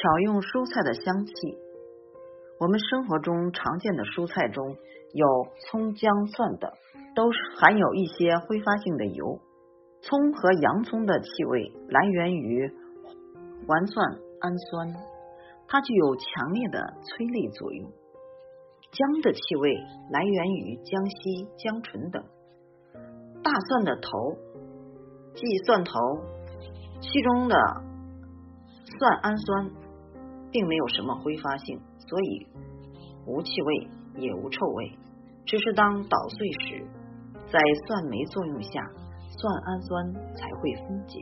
[0.00, 1.34] 巧用蔬菜的香气。
[2.58, 4.64] 我们生活中常见的蔬菜中
[5.12, 5.26] 有
[5.68, 6.72] 葱、姜、蒜等，
[7.14, 9.38] 都含有一些挥发性的油。
[10.00, 12.72] 葱和洋葱的气味来源于
[13.68, 14.88] 环蒜氨酸，
[15.68, 17.92] 它具有强烈的催泪作用。
[18.92, 19.76] 姜的气味
[20.10, 22.24] 来源于姜烯、姜醇等。
[23.42, 24.10] 大蒜的头
[25.34, 25.92] 即蒜头，
[27.02, 27.56] 其中的
[28.98, 29.70] 蒜氨酸
[30.52, 32.46] 并没有什么挥发性，所以
[33.26, 34.92] 无气味也无臭味。
[35.46, 36.86] 只是当捣碎时，
[37.50, 38.82] 在蒜酶作用下，
[39.28, 41.18] 蒜氨酸才会分解，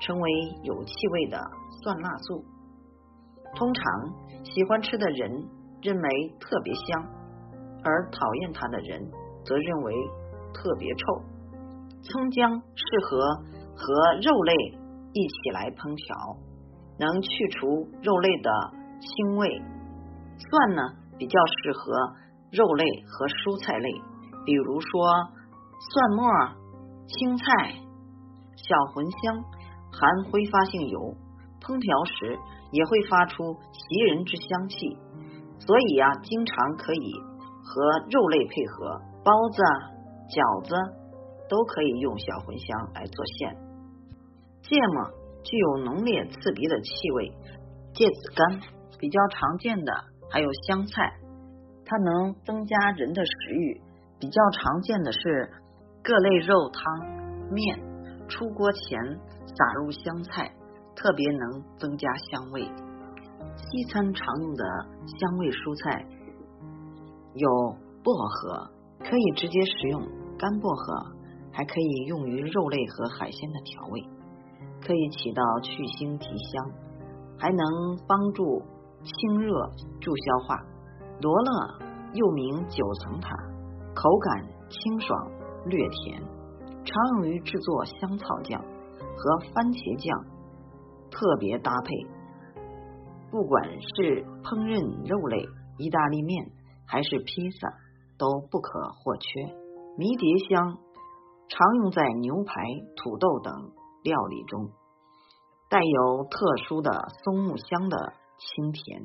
[0.00, 0.30] 成为
[0.62, 1.38] 有气味的
[1.82, 2.44] 蒜辣素。
[3.54, 3.84] 通常
[4.44, 5.30] 喜欢吃的人
[5.82, 7.06] 认为特别香，
[7.82, 9.10] 而讨厌它的人
[9.44, 9.94] 则认为
[10.52, 11.22] 特别臭。
[12.02, 13.18] 葱姜适合
[13.74, 14.54] 和肉类
[15.12, 16.36] 一起来烹调，
[16.98, 18.50] 能去除肉类的
[19.00, 19.62] 腥味。
[20.38, 20.82] 蒜呢，
[21.18, 21.92] 比较适合
[22.50, 23.90] 肉类和蔬菜类，
[24.44, 24.88] 比如说
[25.78, 26.26] 蒜末、
[27.06, 27.44] 青菜、
[28.56, 29.42] 小茴香，
[29.90, 31.14] 含挥发性油，
[31.60, 32.38] 烹调时
[32.72, 34.98] 也会发出袭人之香气，
[35.58, 37.12] 所以呀，经常可以
[37.62, 39.62] 和肉类配合，包子、
[40.28, 40.74] 饺子。
[41.50, 43.56] 都可以用小茴香来做馅。
[44.60, 45.08] 芥末
[45.48, 47.32] 具有浓烈刺鼻的气味，
[47.94, 48.60] 芥子干
[48.98, 49.92] 比较常见的
[50.30, 51.10] 还有香菜，
[51.86, 53.80] 它能增加人的食欲。
[54.20, 55.50] 比较常见的是
[56.02, 57.78] 各类肉汤面
[58.28, 59.00] 出锅前
[59.46, 60.52] 撒入香菜，
[60.94, 62.62] 特别能增加香味。
[62.62, 64.64] 西餐常用的
[65.18, 66.04] 香味蔬菜
[67.34, 67.48] 有
[68.02, 70.02] 薄荷，可以直接食用
[70.38, 71.16] 干薄荷。
[71.50, 74.00] 还可以用于肉类和海鲜的调味，
[74.80, 76.70] 可以起到去腥提香，
[77.38, 78.62] 还能帮助
[79.02, 79.52] 清热
[80.00, 80.56] 助消化。
[81.20, 81.78] 罗勒
[82.14, 83.28] 又名九层塔，
[83.94, 85.30] 口感清爽
[85.66, 86.22] 略甜，
[86.84, 90.24] 常用于制作香草酱和番茄酱，
[91.10, 91.94] 特别搭配。
[93.30, 95.44] 不管是烹饪肉类、
[95.76, 96.50] 意大利面
[96.86, 97.68] 还是披萨，
[98.16, 99.28] 都不可或缺。
[99.96, 100.78] 迷迭香。
[101.50, 102.60] 常用在牛排、
[102.94, 103.72] 土豆等
[104.02, 104.70] 料理中，
[105.68, 106.90] 带有特殊的
[107.24, 109.02] 松木香的清甜，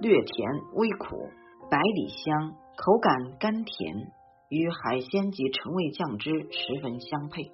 [0.00, 1.30] 略甜微苦。
[1.70, 4.10] 百里香口感甘甜，
[4.48, 7.52] 与海鲜及成味酱汁十分相配。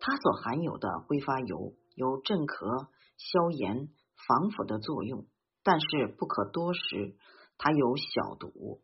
[0.00, 2.88] 它所含有的挥发油有镇咳、
[3.18, 3.88] 消炎、
[4.26, 5.26] 防腐的作用，
[5.62, 7.14] 但是不可多食，
[7.58, 8.80] 它有小毒。